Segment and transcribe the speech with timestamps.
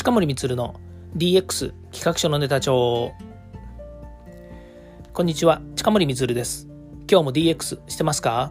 [0.00, 0.80] 近森光の
[1.14, 3.12] DX 企画書のネタ帳。
[5.12, 6.68] こんにちは近森光です。
[7.06, 8.50] 今日も DX してますか？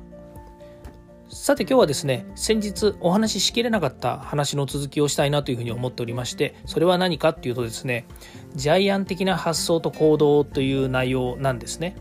[1.27, 8.05] さて今日はですね先日お話ししきれなかった話の続きをしたいなというふうに思っておりましてそれは何かっていうとですね
[8.53, 11.95] ジャイアン的な発想と行動という内容なんですね。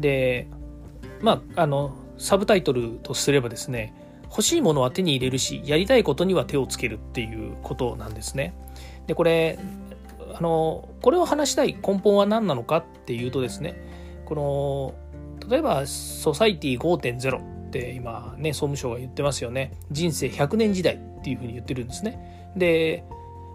[0.00, 0.48] で
[1.22, 3.94] まああのサブタイトルとすればですね
[4.32, 8.54] 欲しいものは手に入れるしやりたいことには手をつけるっていうことなんですね。
[9.06, 9.58] でこれ
[10.34, 13.76] あのこれを話したい根本は何なのかっていうとですね
[14.24, 14.96] こ
[15.42, 22.52] の例えばソサイティ5.0って今ね総務省が言ってますよね人生100年時代っていうふうに言ってるんですね。
[22.56, 23.04] で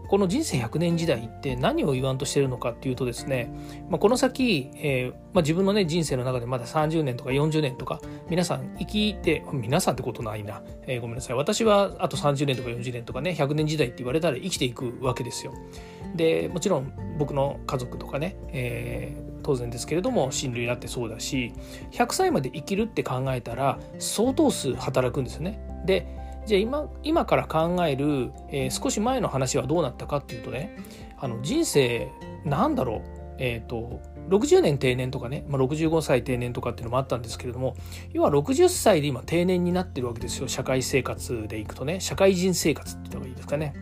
[0.07, 3.51] この人生100年時代って何を言わんとしてるのかっていうとですね、
[3.89, 15.53] まあ、この先、えーまあ、自分のね人生の中でまだ30年とか40年とか皆さん生きて皆さんってことないな、えー、ごめんなさい私はあと30年とか40年とかね100年時代って言われたら生きていくわけですよ。
[16.15, 21.53] でもちろん僕の家族とかね、えー、当然ですけれども親類だってそうだし
[21.91, 25.59] 100歳まで生きるって考えたら相当数働くんですよね。
[25.85, 26.07] で
[26.47, 30.77] じゃあ今今から考える、えー、少し前の話はどうなったかっていうとね
[31.19, 32.09] あの人生
[32.45, 37.75] なんだろうえっ、ー、と60年定年とかね、まあ、65歳定年とかっていうのもあったんですけれども
[38.13, 43.73] 要は60歳で今定年になってるわけですよ社会生活でいくとね社会人生活って言った方がいいですかね。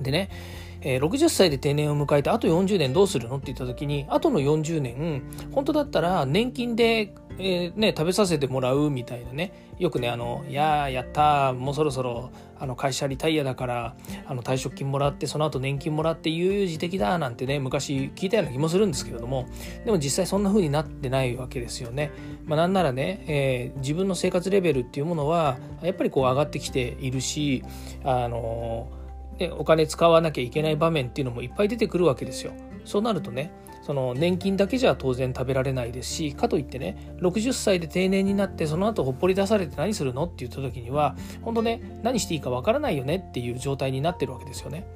[0.00, 0.30] でね
[0.80, 3.36] えー、60歳で定年を迎えてあと40年どうするの？
[3.36, 9.66] って言った時にあとの40年本当だったら年金で、えー、ね、食べさせてもらうみたいなね。
[9.78, 13.94] よくねあの「いややったもうそろそろあの会社リタイアだから
[14.26, 19.46] あの退職金もらってその後年金もらって悠々自適だ」なんてね昔聞いたような気もするんですけれども。
[19.84, 22.10] でも実際そんな風になってないわけですよね。
[22.44, 27.62] まあ、なんならね、えー、自分の生活レベルっていうものはやっぱりこう上がってきているし
[28.04, 29.05] あのー
[29.38, 32.52] でお金使わなきゃいけない場面っていうのもいっぱい出てくるわけですよ。
[32.84, 44.86] そうなるとねその年金だけじゃ当然食べられないですしかといってね60歳で定年になってその後ほっぽり出されて何するのって言った時には本当ね何していいかわからないよねっていう状態になってるわけですよね。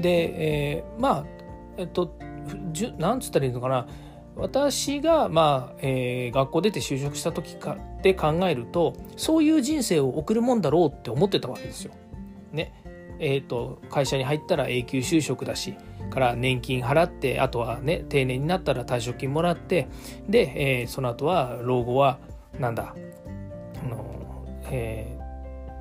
[0.00, 1.24] で、えー、まあ
[1.78, 2.14] えっと
[2.98, 3.86] なんつったらいいのかな
[4.36, 11.92] 私が、まあえー、学校出て就職した時かで考えるとそういう人生を送るもんだろうって思ってたわけですよ。
[12.52, 12.72] ね、
[13.18, 15.74] えーと、会社に入ったら永久就職だし
[16.10, 19.88] から年金払ってあとはね定年になったら退職金もらって
[20.28, 22.18] で、えー、その後は老後は
[22.58, 22.94] なんだ
[23.82, 25.18] あの、え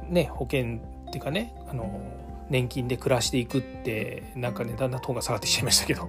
[0.10, 2.02] ー、ね保険っていうかねあの
[2.50, 6.08] 年金で暮らしていくってなんかねだんだんトーンが下がってきちゃいましたけど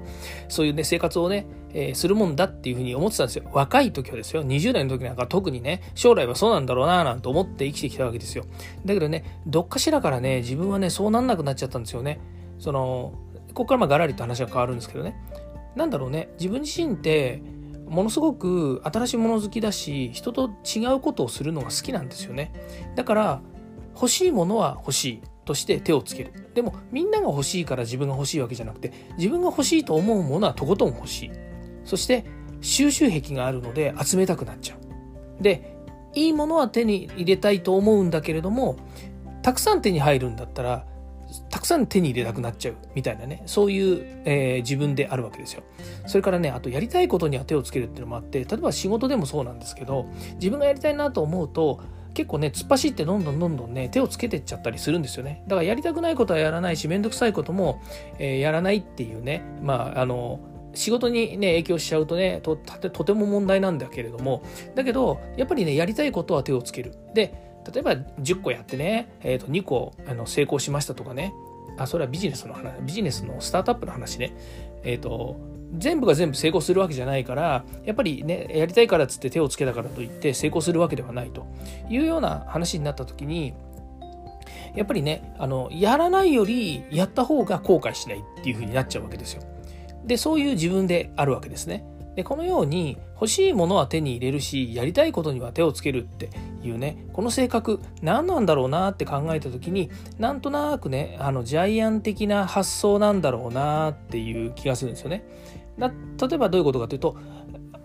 [0.48, 3.44] そういうね生活をね、えー、するもんだっていうふうに思ってたんですよ。
[3.52, 4.44] 若い時はですよ。
[4.44, 8.44] 20代の時なんか特にね将来はそうなんだろうななんて思って生きてきたわけですよ。
[8.84, 12.20] だけどねどっかしらからね自分はねそうなんなくなっちゃったんですよね。
[12.58, 13.14] その
[13.48, 15.16] ここからまあガラリと話が変わるんですけどね。
[15.74, 17.42] なんだろうね自分自身って
[17.88, 22.52] ものすごく新しいもの好きだし人と違うことをするのが好きなんですよね。
[22.94, 23.40] だから
[23.94, 25.22] 欲しいものは欲しい。
[25.46, 26.32] として手をつける。
[26.54, 31.30] でもみんなが欲しいから自分が欲しいわけじゃなくて自分が欲しいと思うものはとことん欲しい。
[31.84, 32.26] そして
[32.60, 35.42] 収集癖があるので集めたくなっちゃう。
[35.42, 35.76] で
[36.14, 38.76] いいものは手に入れたいと思うんだけれども
[39.42, 40.84] たくさん手に入るんだったら
[41.50, 42.76] たくさん手に入れたくなっちゃう。
[42.94, 43.42] みたいなね。
[43.46, 45.62] そういう、えー、自分であるわけですよ。
[46.06, 51.80] それからねあとやりたいことには手をつけるっていうのもあって例えば仕事でもそうなんですけど自分がやりたいなと思うと
[52.16, 55.44] 結構ね突っ走ってどんどんどんどんね手をつけてっちゃったりするんですよね。
[55.46, 57.82] だからやりたくないことはやらないし面倒くさいことも、
[58.18, 60.40] えー、やらないっていうねまああの
[60.72, 64.42] 仕事にね影響しちゃうとねととても問題なんだけれども
[64.74, 66.94] だけどやっぱりねやりたいことは手をつける。
[67.12, 67.34] で
[67.70, 71.34] 例えば10個やってね、えー、と2個あの成功しましたとかね。
[71.78, 74.32] あそれはビジネスの話ビジネスのスタートアップの話ね。
[74.84, 75.36] えっ、ー、と
[75.74, 81.46] 全部が全部成功するわけじゃないからやっぱりねやりたいからっつって手をつけたからといって成功するわけではないと
[81.90, 83.54] いうような話になった時に
[84.74, 89.42] やっぱりねあのやらないよりやった方が後悔しないっていう風になっちゃうわけですよ。
[90.04, 91.84] でそういう自分であるわけですね。
[92.14, 96.30] でこのように欲しいものは手に入れるしやりたいことには手をつけるって
[96.62, 105.24] いうねこの性格何なんだろうなって考えた時になんとなくねあのジャイアン的な発想なんだろうなっていう気がするんですよね。
[105.78, 105.88] 例
[106.34, 107.16] えばどういうことかというと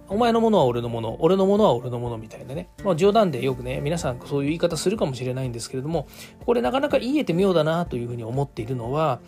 [0.07, 6.07] お前のものは俺のもの俺のものは俺のものみたいなね、まあ、冗談でよくね皆さんそういう言い方するかもしれないんですけれども
[6.45, 9.21] これなかなか言えて妙だなというふうに思っているのは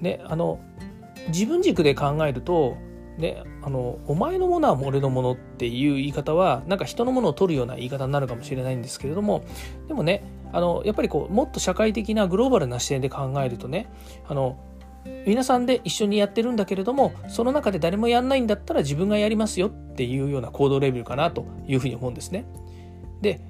[0.00, 0.60] ねあの
[1.28, 2.76] 自分軸で考えると
[3.18, 9.44] ね、あのお前のものは俺のものっていう言い方はなんか人のものを取るような言い方になるかもしれないんですけれども
[9.86, 13.88] でもねあのやっぱりこうもっと社会的なグローバルな視点で考えるとね
[14.26, 14.58] あの
[15.26, 22.44] 皆さんで一緒にやってるんだけれどもその中で誰もやんないんだったら自分がやりますよっていうような行動レベルかなというふうに思うんですね。
[23.20, 23.40] で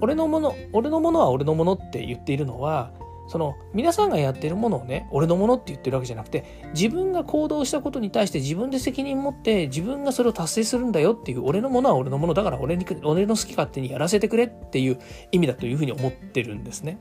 [0.00, 2.92] 俺のもの俺のものは俺のものって言っているのは
[3.28, 6.44] その皆さんがやってるものをね俺のものって言ってるわけじゃなくて
[6.74, 14.98] 自分が行動したことに対して自分で責任持って自分がそれを達成するんだよっていう俺のものは俺のものだから俺に俺の好き勝手にやらせてくれっていう
[15.30, 16.98] 意味だというふうに思ってるんですね。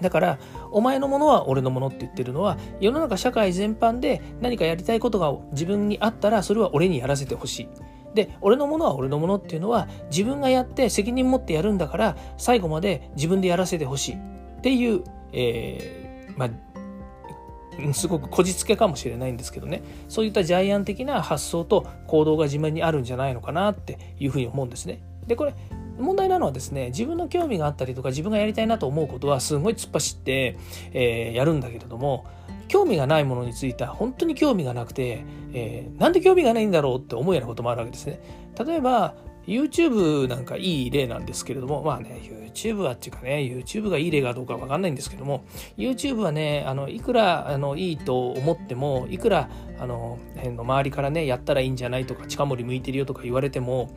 [0.00, 0.38] だから
[0.70, 7.68] お前のものは俺のものって言ってるのは世の中社会全般で何かやりたいことが自分にあったらそれは俺にやらせてほしい。
[8.14, 25.00] で俺のものは俺のものっていうのは自分がやって責任持ってやるんだから最後まで自分でやらせてほしいっていう、えー、まあすごくこじつけかもしれないんですけどねそういったジャイアン的な発想と行動が自分にあるんじゃないのかなっていうふうに思うんですね。
[25.26, 25.54] でこれ
[25.98, 30.56] 問題なのはですね自分の興味があったりとか自分がやりたいなと思うことはすごい突っ走って、
[30.92, 32.26] えー、やるんだけれども
[32.68, 38.20] 興味がないものについては本当に興味がなくて、えー、なんで興味がないんだろうって思うようなこともあるわけですね。
[38.64, 39.14] 例えば
[39.48, 42.20] YouTube なんかいい例なんですけれども、まあね、
[42.52, 45.44] YouTube はっていうかね、YouTube がいい例かどうかわかんないんですけども、
[45.78, 49.48] YouTube はね、あのいくらあのいいと思っても、いくら
[49.80, 53.90] あのの周りからね、やったらいいんじゃないとか、近森向いてるよとか言われても、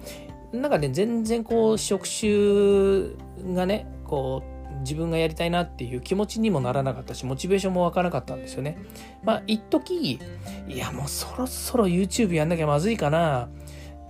[0.54, 3.14] なんかね、全然こう、職種
[3.54, 8.78] がね、こう、自分がやりたいなっていう気持ちにもならなかったし、モチベーションもわからなかったんですよね。
[9.24, 10.20] まあ、一時
[10.68, 13.50] いや、もうそろそろ YouTube やんなきゃまずいかな。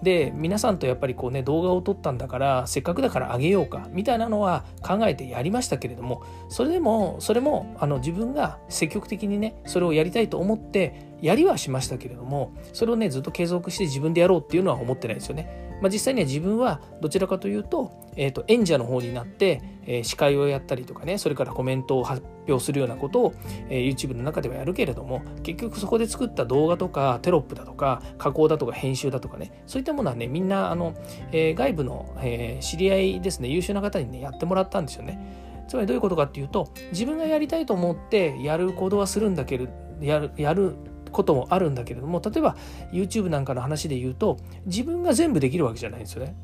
[0.02, 15.71] で皆さんとやっぱりこうね動画を撮ったんだからせっかくだからあげようかみたいなのは考えてやりましたけれどもそれでもそれもあの自分が積極的にねそれをやりたいと思ってやりはしましたけれどもそれをねずっと継続して自分でやろうっていうのは思ってないですよね。
[15.82, 23.34] まあ、実際には自分はどちらかというと,、えー、と演者の方になって、えー、司会をやったりとかねそれからコメントを発表するようなことを、
[23.70, 30.94] えー、YouTube の中ではやるけれども結局そこで作った動画とかテロップだとか加工だとか編集だとかねそういったものはねみんなあの、
[31.32, 35.20] えー、外部の、えー、知り合いですね優秀な方にねやってもらったんですよね。
[35.68, 39.68] つまりどういうことかっていうと自分がやりたいと思ってやる行動はするんだけど
[40.02, 40.76] やるやる
[41.12, 42.56] こともあるんだけれども例えば
[42.92, 46.36] YouTube なんかの話で言うと自分が全部できるわけじゃないんですよね。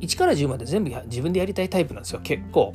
[0.00, 2.72] 1から10まで全部自分でやりたいタイプなんですよ結構。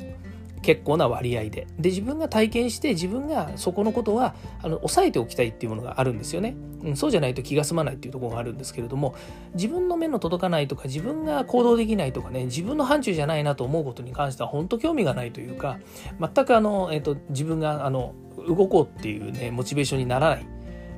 [0.64, 1.66] 結構な割合で。
[1.78, 6.96] で、自分が体験して自分がそこのことはあの抑えておきたいっていうものがあるんですよね、うん。
[6.96, 9.14] そうじゃないと気が済まないっていうところがあるんですけれども、
[9.54, 15.78] 自分の目の届かないとか自分が行動できないとかね、自分の範疇じゃないなと思うことに関しては本当興味がないというか、
[16.18, 18.14] 全くあの、えっ、と、自分があの
[18.48, 20.46] 動こうっていうね、モチベーションにならない。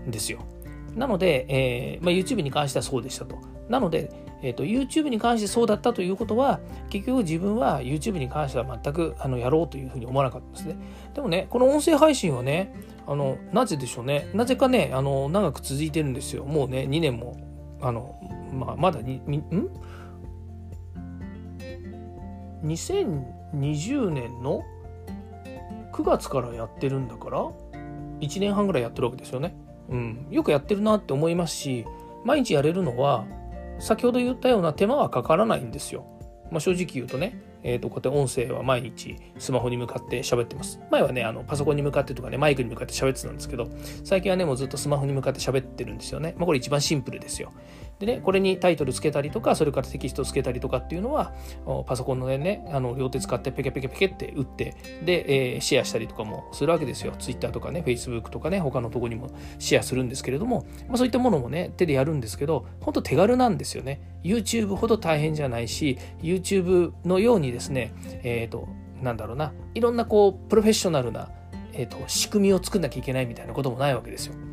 [0.07, 0.41] ですよ。
[0.95, 3.39] なので、えーまあ、YouTube に関してはそうでしたと。
[3.69, 4.11] なので、
[4.43, 6.61] えーと、YouTube に関してそうだったということは
[6.91, 10.77] 結局自分は YouTube に関しては全くあのやろうというふうに思わなかったんですね。
[11.15, 12.75] でもねこの音声配信はね
[13.07, 16.45] あのなぜでしょうねなぜかねあの長く続いてるんですよ。
[16.45, 17.37] もうね2年も
[17.81, 18.21] あの、
[18.53, 19.23] まあ、まだにん
[22.65, 24.63] ？2020年の
[25.93, 27.47] 9月からやってるんだから
[28.21, 29.57] 1年半ぐらいやってるわけですよね。
[29.89, 31.85] うん、よくやってるなって思いますし
[32.25, 33.25] 毎日やれるのは
[33.79, 36.07] 先ほど言ったような手間はかからないんですよ。
[36.51, 40.81] まあ、正直言うとね、えー、とこうやって音声は毎日スマホに向かって喋ってます。
[40.91, 43.69] 前はね、あのパソコンに向かってとかね、マイクに向かって喋ってたんですけど、
[44.05, 46.35] 最近はね、もうずっとスマホに向かって喋ってるんですよね。
[46.39, 47.53] まあ、これ一番シンプルですよ。
[47.99, 51.33] でね、これにタイトルつけたりとか、それからテキストつけたりとかっていうのは、
[51.87, 57.15] パソコンのね、あの両手使ってペケペケペケって打って、で、えー、シェアしたりとかもするわけですよ。
[57.19, 64.01] Twitter とかね、Facebook とかね、他のとこにもシェアするんですけれども、まあ、そういったものもね、手でやるんですけど、本当手軽なんですよね。
[64.23, 68.69] YouTube ほど大変じゃないし、YouTube のようにですね、えっ、ー、と、
[69.01, 71.31] なんだろうな、いろんなこう、プロフェッショナルな、
[71.73, 74.46] えーと仕組みを作んなきゃいけないみたいなこともないわけですよ。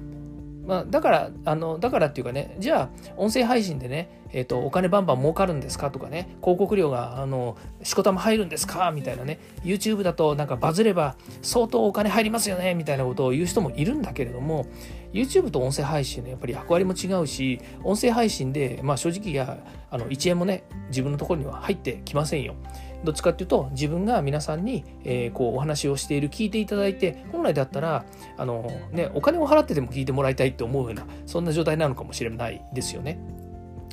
[0.65, 14.65] まあ、だからあのだからっていうかねじゃあ音声配信でね、えーと、お金バンバン儲かるんですかとかね広告料があのしこたま入るんですかみたいなね YouTube だとなんかバズれば相当お金入りますよねみたいなことを言う人もいるんだけれども
[15.12, 19.60] YouTube と音声配信のやっぱり役割も違うし音声配信で、まあ、正直や
[19.91, 22.55] あの1円もね自分のところには入ってきませんよ。
[23.03, 28.05] どっちかっていうと自分が皆さんに、えー、こうお話をしている聞いていただいて本来だったら
[28.38, 33.19] あの、ね、お金を払ってでも聞いてもらいたいって思うようなそんな状態なのかもしれないですよね。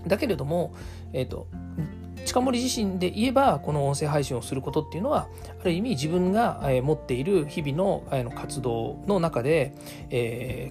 [0.07, 0.73] だけれども、
[1.13, 1.47] えーと
[2.25, 5.29] 近森自身で言えばこの音声配信をすることっていうのは
[5.61, 9.75] ある意味自分が持っている日々の活動の中で、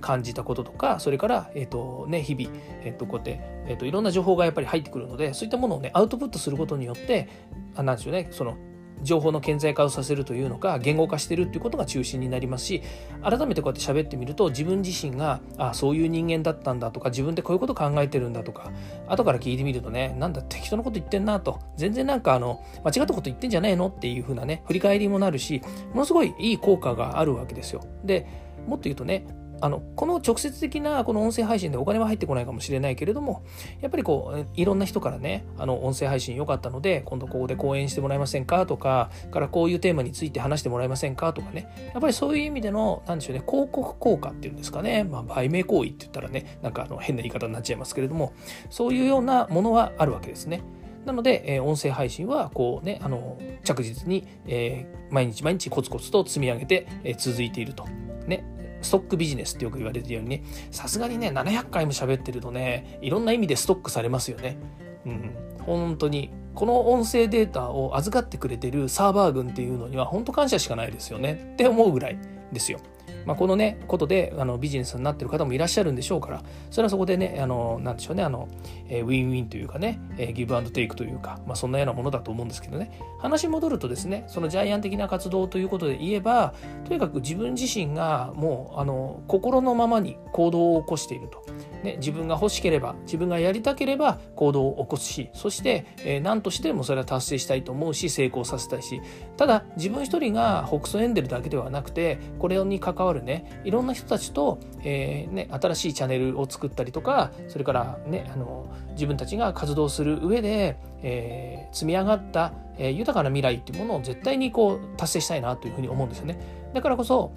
[0.02, 7.28] 感じたこととかそれから、えとね、日々、え、とこうやって、え、といろんな情報がやっぱり入ってくるのでそういったものをねアウトプットすることによって
[7.76, 8.58] 何でしょうねその
[9.04, 12.84] 情報の顕在化をさせるというのか言語化してるっていうことが中心になりますし
[13.22, 18.72] 改めてこうやって喋ってみると自分自身があそういう人間だったんだとか自分でこういうこと考えてるんだとか
[19.08, 25.62] 後から聞いてみるとねなんだ適当なこと言ってんなと全然なんかあの間違ったこと言ってんじゃねえのっていう風なね振り返りもなるし
[25.94, 27.82] ものすごいいい効果があるわけですよ。
[28.04, 28.28] で
[28.68, 29.26] もっと言うとね
[29.62, 33.44] あのこの直接的なこの音声配信でお金は入ってこないかもしれないけれども
[33.82, 48.34] やっぱりこういろんな人からねあの音声配信良かったので今度ここで講演してもらえませんかとかからこういうテーマについて話してもらえませんかとかねやっぱりそういう意味での何でしょうね広告効果っていうんですかね、まあ、売名行為って言ったらねなんかあの変な言い方になっちゃいますけれども
[48.70, 50.62] そういうようなものはあるわけですね。
[51.06, 57.86] なので、えー、音声配信はこうねあの着実に、えー、毎日毎日コツコツと積み上げて、えー、続いていると。
[58.28, 58.44] ね、
[58.82, 64.58] ストックビジネスってよく言われてるようにね、さすがにね、700回も喋ってるとね、いろんな意味でストックされますよね。
[65.06, 66.32] うん、本当に。
[66.56, 72.20] この音声データを預かってくれてるサーバー群っていうのには本当感謝しかないですよねって思うぐらい
[72.52, 72.80] ですよ。
[73.26, 78.48] まあ、このねことであのビジネスになってる方もいらっしゃるんでしょうからそれはそこでねあのなんでしょうねあの、
[78.88, 86.54] えー、ウィンウィンというかね、えー、ギブアンドテイクというか、まあ、そんなようなものだと思うんですけどね話戻るとですねそのジャイアン的な活動ということで言えば
[86.86, 91.44] とにかく自分自身がもうあの心のままに行動を起こしていると。
[91.84, 99.02] ね、自分が欲しければ自分がやりたければ行動を起こすしそして、えー、何としてもそれは達成したいと思うし成功させたいし
[99.38, 116.38] ただ自分一人が北総エンデルだけではなくてこれに関わるねいろんな人たちと、えー、ね、新しいチャンネルを作ったりとかそれからねあの自分たちが活動する上で、えー、積み上がった、え豊かな未来っていうものを絶対にこう達成したいなというふうに思うんですよね。
[116.74, 117.32] だからこそ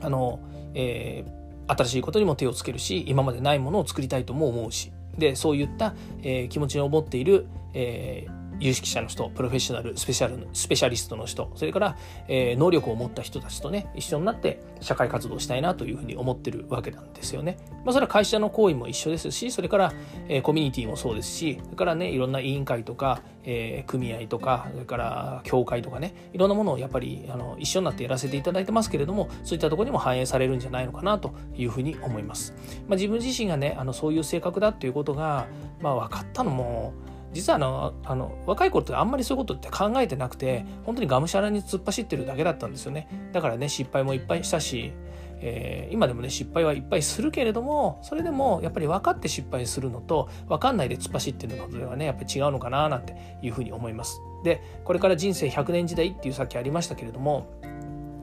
[0.00, 0.40] あの、
[0.72, 1.35] えー
[1.68, 4.92] 新しいことにも手をつけるし今までないものを作りたいとも思うし。
[5.18, 11.96] でそういった、えー、気持ちを持っている、えー、有識者の人プロフェッショナルスペシャルスペシャリストの人それから、
[12.28, 17.58] えー、能力を持った人たちとね一緒になって社会活動したいなというふうに思ってるわけなんですよね。
[17.84, 19.92] まあ、それは会社の行為も一緒ですしそれから、
[20.28, 32.54] えー、コミュニティもそうですしそれからねいろんな委員会とか、えー、組合とかそれから協会とかねいろんなものをやっぱりあの一緒になってやらせていただいてますけれどもそういったところにも反映されるんじゃないのかなというふうに思います。
[32.88, 35.46] まあ、自分自身がねあのそういう性格だっていうことが、
[35.80, 36.92] まあ、分かったのも
[37.36, 43.30] 実はあのあの若い頃ってあんまりそういうことって考えてなくて本当にがむしゃらに突っ走ってるだけだったんですよね。
[43.32, 44.92] だからね失敗もいっぱいしたし、
[45.40, 54.18] えー、今でもね失敗はいっぱいするけれどもそれでもやっぱり分かって失敗するのと分かんないで突っ走ってるのとではねやっぱり違うのかななんていうふうに思います。
[54.42, 57.60] でこれから人生100年時代っていうさっきありましたけれども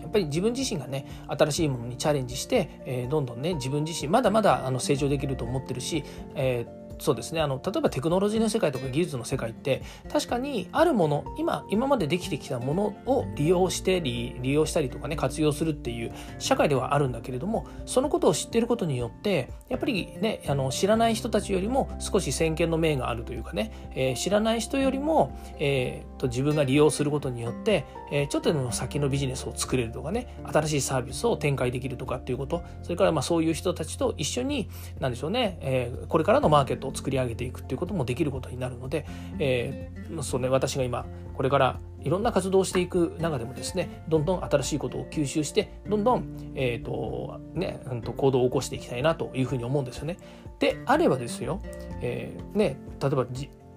[0.01, 6.03] やっぱり自分自身がね新しいものにチャレンジして、えー、どんどんね自分自身まだまだあの成長できると思ってるし、
[6.35, 7.41] えーそうですね。
[7.41, 9.81] あの例えばテクノロジーの世界とか技術の世界って
[10.11, 34.69] 確かにあるもの今今までできてきたものを利用して利用したりとかね活用するっていう社会ではあるんだけれどもそのことを知ってることによってやっぱりねあの知らない人たちよりも少し先見の明があるというかね、えー、知らない人よりも、えー、と自分が利用することによって、えー、ちょっとでも先のビジネスを作れるとかね新しいサービスを展開できるとかっていうことそれからまあそういう人たちと一緒に
[34.99, 39.05] 何でしょうね、えー、これからのマーケットを作り上げていくっていうこともできることになるので、
[39.39, 50.17] えーそうね、私が今これからいろんな活動をしていく中でもですねどんどん新しいことを吸収してどんどん、えーとね、うん、と行動を起こしていきたいなというふうに思うんですよね。
[50.59, 51.61] であればですよ、
[52.01, 53.25] えー、ね、例えば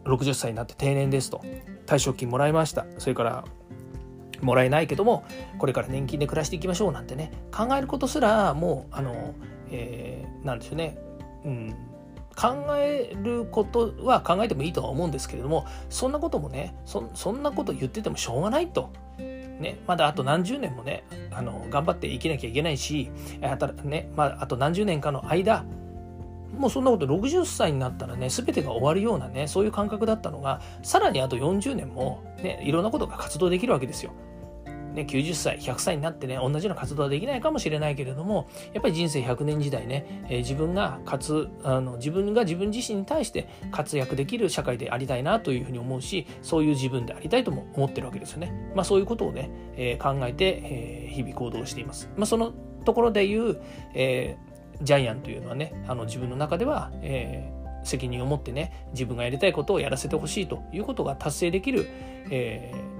[0.04, 1.42] 60歳になって定年ですと
[1.86, 3.44] 退職金もらいましたそれから
[4.40, 5.24] もらえないけども
[5.58, 9.34] これから年金で暮らしていきましょうなんてね考えることすらもうあの、
[9.70, 10.98] えー、なんでしょうね、
[11.44, 11.74] うん、
[12.36, 17.00] 考えることは考えてもいいとは思うんですけれどもそんなこともねそ
[17.32, 18.90] んなこと言っててもしょうがないと。
[19.18, 25.64] ね、まだあと何十年もねあの頑張って生きなきゃいけないしあと,、ねまあ、あと何十年かの間
[26.58, 34.12] もうそんなこと60歳になったらね全てが終わるようなねそういう感覚だったのがさらにあと40年も、ね、いろんなことが活動できるわけですよ。
[34.96, 48.52] ね、90歳100歳になってね同じような活動はできないかもしれないけれどもやっぱり人生100年時代ね、えー、自分が活あの自分が自分自身に対して活躍できる社会でありたいなというふうに思うしそういう自分でありたいとも思ってるわけですよね。
[48.74, 52.08] まあ、そういうことをね、えー、考えて、えー、日々行動しています。
[52.16, 53.60] まあ、そのところでいう、
[53.92, 61.86] えー、ジャイアンというのはねあの自分の中では、えー、責任を持ってね自分がやりたいことをやらせてほしいということが達成できる、
[62.30, 62.95] えー、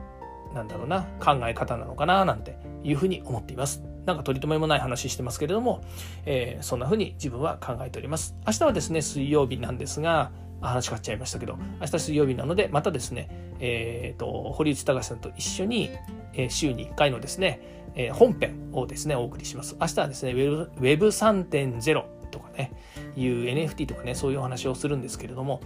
[0.55, 3.83] なんだろうな考え方なのかななんていうふうに思っています。
[4.07, 5.83] なんか取り留めもない話してますけれども、
[6.25, 8.37] えー、そんなふうに自分は考えております。
[8.47, 13.29] 明日はですね、水曜日なんですが、話変わっちゃいましたけど、明日水曜日なので、またですね、
[13.61, 15.91] えっ、ー、と、堀内隆さんと一緒に、
[16.35, 17.61] えー、週に1回のですね、
[17.95, 19.77] えー、本編をですね、お送りします。
[19.81, 22.73] 明日はですね、Web3.0 とかね、
[23.17, 25.61] いう NFT とかね、そういうお話をするんですけれども、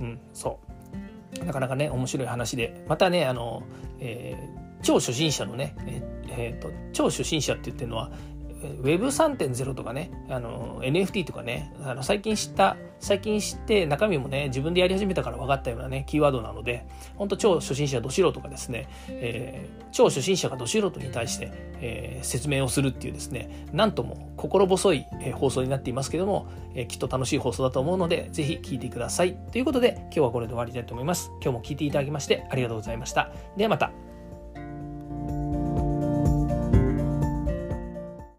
[0.00, 0.71] うん、そう。
[1.44, 3.62] なかなかね、面白い話で、またね、あの、
[4.00, 8.10] えー、超初心者のね、えー、えー、と、超初心者って言ってるのは、
[8.82, 21.50] Web3.0 とかね、あの、NFT とかね、あの、最近知った、最近知って中身もね、自分でやり始めたから分かったようなね、キーワードなので、本当超初心者ど素人がですね、えー、超初心者がど素人に対して、
[21.80, 29.34] えー、説明をするっていうですね、なんとも心細い、え、放送になっていますけども、えー、きっと楽しい放送だと思うので、ぜひ聞いてください。
[29.52, 31.30] ということで、今日はこれで終わりたいと思います。
[31.42, 33.30] 今日も聞いていただきましてありがとうございました。
[33.56, 34.11] ではまた。